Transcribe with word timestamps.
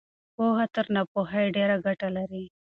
پوهه 0.35 0.65
تر 0.75 0.85
ناپوهۍ 0.95 1.45
ډېره 1.55 1.75
ګټه 1.85 2.07
لري. 2.17 2.43